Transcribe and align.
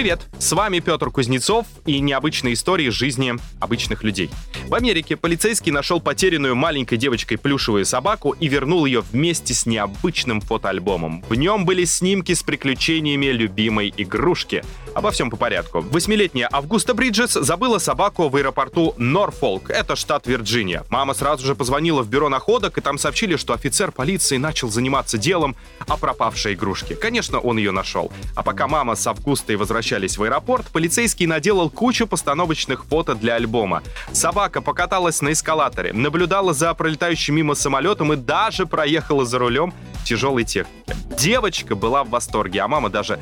Привет, 0.00 0.22
с 0.38 0.50
вами 0.52 0.78
Петр 0.78 1.10
Кузнецов 1.10 1.66
и 1.84 2.00
необычные 2.00 2.54
истории 2.54 2.88
жизни 2.88 3.34
обычных 3.60 4.02
людей. 4.02 4.30
В 4.66 4.74
Америке 4.74 5.14
полицейский 5.14 5.72
нашел 5.72 6.00
потерянную 6.00 6.56
маленькой 6.56 6.96
девочкой 6.96 7.36
плюшевую 7.36 7.84
собаку 7.84 8.30
и 8.30 8.48
вернул 8.48 8.86
ее 8.86 9.02
вместе 9.02 9.52
с 9.52 9.66
необычным 9.66 10.40
фотоальбомом. 10.40 11.22
В 11.28 11.34
нем 11.34 11.66
были 11.66 11.84
снимки 11.84 12.32
с 12.32 12.42
приключениями 12.42 13.26
любимой 13.26 13.92
игрушки. 13.94 14.64
Обо 14.94 15.10
всем 15.10 15.28
по 15.28 15.36
порядку. 15.36 15.82
Восьмилетняя 15.82 16.48
Августа 16.50 16.94
Бриджес 16.94 17.32
забыла 17.34 17.76
собаку 17.76 18.30
в 18.30 18.36
аэропорту 18.36 18.94
Норфолк, 18.96 19.68
это 19.68 19.96
штат 19.96 20.26
Вирджиния. 20.26 20.84
Мама 20.88 21.12
сразу 21.12 21.46
же 21.46 21.54
позвонила 21.54 22.02
в 22.02 22.08
бюро 22.08 22.30
находок, 22.30 22.78
и 22.78 22.80
там 22.80 22.96
сообщили, 22.96 23.36
что 23.36 23.52
офицер 23.52 23.92
полиции 23.92 24.38
начал 24.38 24.70
заниматься 24.70 25.18
делом 25.18 25.56
о 25.86 25.98
пропавшей 25.98 26.54
игрушке. 26.54 26.96
Конечно, 26.96 27.38
он 27.38 27.58
ее 27.58 27.70
нашел. 27.70 28.10
А 28.34 28.42
пока 28.42 28.66
мама 28.66 28.94
с 28.94 29.06
Августой 29.06 29.56
возвращались 29.90 30.18
в 30.18 30.22
аэропорт, 30.22 30.66
полицейский 30.68 31.26
наделал 31.26 31.68
кучу 31.68 32.06
постановочных 32.06 32.84
фото 32.84 33.14
для 33.14 33.34
альбома. 33.34 33.82
Собака 34.12 34.60
покаталась 34.60 35.20
на 35.20 35.32
эскалаторе, 35.32 35.92
наблюдала 35.92 36.54
за 36.54 36.72
пролетающим 36.74 37.34
мимо 37.34 37.54
самолетом 37.54 38.12
и 38.12 38.16
даже 38.16 38.66
проехала 38.66 39.24
за 39.24 39.38
рулем 39.38 39.74
тяжелой 40.04 40.44
техники. 40.44 40.94
Девочка 41.18 41.74
была 41.74 42.04
в 42.04 42.10
восторге, 42.10 42.60
а 42.60 42.68
мама 42.68 42.88
даже 42.88 43.18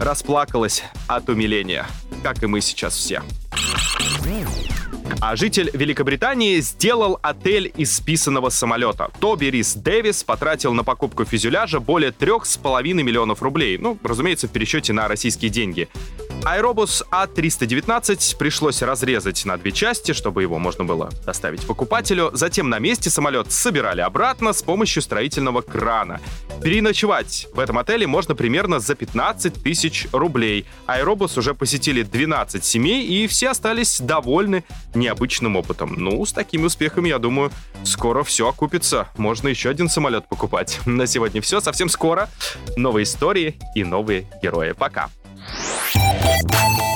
расплакалась 0.00 0.84
от 1.08 1.28
умиления, 1.28 1.86
как 2.22 2.42
и 2.42 2.46
мы 2.46 2.60
сейчас 2.60 2.94
все. 2.94 3.22
А 5.20 5.36
житель 5.36 5.70
Великобритании 5.72 6.60
сделал 6.60 7.18
отель 7.22 7.72
из 7.76 7.94
списанного 7.96 8.48
самолета. 8.48 9.10
Тоби 9.20 9.46
Рис 9.46 9.74
Дэвис 9.74 10.24
потратил 10.24 10.74
на 10.74 10.84
покупку 10.84 11.24
фюзеляжа 11.24 11.80
более 11.80 12.10
3,5 12.10 12.82
миллионов 13.02 13.42
рублей. 13.42 13.78
Ну, 13.78 13.98
разумеется, 14.02 14.48
в 14.48 14.50
пересчете 14.50 14.92
на 14.92 15.08
российские 15.08 15.50
деньги. 15.50 15.88
Аэробус 16.44 17.04
А319 17.12 18.36
пришлось 18.36 18.82
разрезать 18.82 19.44
на 19.44 19.56
две 19.56 19.70
части, 19.70 20.12
чтобы 20.12 20.42
его 20.42 20.58
можно 20.58 20.84
было 20.84 21.10
доставить 21.24 21.64
покупателю. 21.64 22.30
Затем 22.32 22.68
на 22.68 22.80
месте 22.80 23.10
самолет 23.10 23.52
собирали 23.52 24.00
обратно 24.00 24.52
с 24.52 24.60
помощью 24.60 25.02
строительного 25.02 25.60
крана. 25.60 26.20
Переночевать 26.62 27.46
в 27.54 27.60
этом 27.60 27.78
отеле 27.78 28.08
можно 28.08 28.34
примерно 28.34 28.80
за 28.80 28.96
15 28.96 29.62
тысяч 29.62 30.08
рублей. 30.12 30.66
Аэробус 30.86 31.38
уже 31.38 31.54
посетили 31.54 32.02
12 32.02 32.64
семей, 32.64 33.06
и 33.06 33.28
все 33.28 33.50
остались 33.50 34.00
довольны 34.00 34.64
необычным 35.02 35.56
опытом. 35.56 35.94
Ну, 35.96 36.24
с 36.24 36.32
такими 36.32 36.64
успехами, 36.64 37.08
я 37.08 37.18
думаю, 37.18 37.50
скоро 37.84 38.22
все 38.22 38.48
окупится. 38.48 39.08
Можно 39.16 39.48
еще 39.48 39.68
один 39.68 39.88
самолет 39.88 40.28
покупать. 40.28 40.80
На 40.86 41.06
сегодня 41.06 41.42
все. 41.42 41.60
Совсем 41.60 41.88
скоро 41.88 42.28
новые 42.76 43.04
истории 43.04 43.56
и 43.74 43.84
новые 43.84 44.26
герои. 44.42 44.72
Пока. 44.72 45.10
Thank 46.52 46.80
you 46.80 46.91